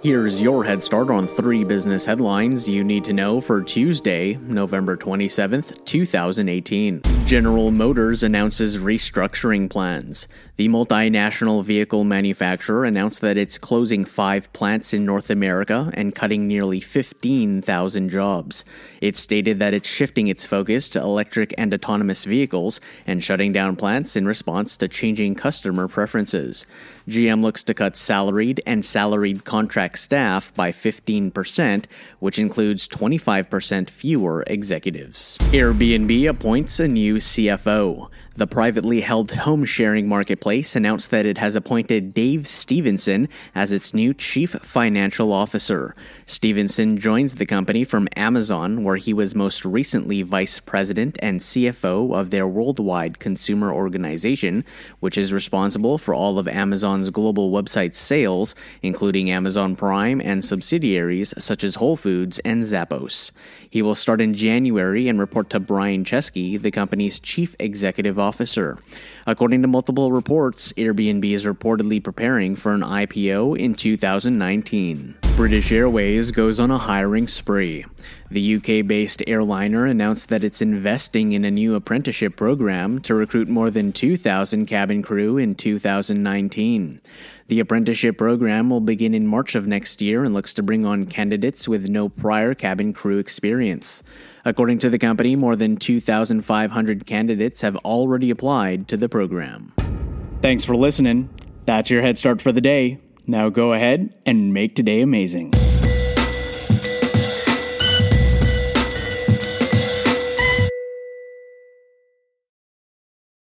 [0.00, 4.96] Here's your head start on three business headlines you need to know for Tuesday, November
[4.96, 7.02] 27th, 2018.
[7.26, 10.28] General Motors announces restructuring plans.
[10.54, 16.46] The multinational vehicle manufacturer announced that it's closing five plants in North America and cutting
[16.46, 18.64] nearly 15,000 jobs.
[19.00, 23.74] It stated that it's shifting its focus to electric and autonomous vehicles and shutting down
[23.74, 26.66] plants in response to changing customer preferences.
[27.08, 31.86] GM looks to cut salaried and salaried contract staff by 15%,
[32.18, 35.38] which includes 25% fewer executives.
[35.52, 38.08] Airbnb appoints a new CFO.
[38.38, 43.92] The privately held home sharing marketplace announced that it has appointed Dave Stephenson as its
[43.92, 45.96] new chief financial officer.
[46.24, 52.14] Stephenson joins the company from Amazon, where he was most recently vice president and CFO
[52.14, 54.64] of their worldwide consumer organization,
[55.00, 61.32] which is responsible for all of Amazon's global website sales, including Amazon Prime and subsidiaries
[61.38, 63.30] such as Whole Foods and Zappos.
[63.70, 68.76] He will start in January and report to Brian Chesky, the company's chief executive officer.
[69.26, 75.27] According to multiple reports, Airbnb is reportedly preparing for an IPO in 2019.
[75.38, 77.86] British Airways goes on a hiring spree.
[78.28, 83.46] The UK based airliner announced that it's investing in a new apprenticeship program to recruit
[83.46, 87.00] more than 2,000 cabin crew in 2019.
[87.46, 91.06] The apprenticeship program will begin in March of next year and looks to bring on
[91.06, 94.02] candidates with no prior cabin crew experience.
[94.44, 99.72] According to the company, more than 2,500 candidates have already applied to the program.
[100.42, 101.30] Thanks for listening.
[101.64, 102.98] That's your head start for the day.
[103.30, 105.52] Now go ahead and make today amazing.